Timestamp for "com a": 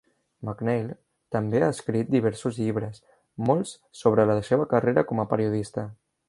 5.13-5.29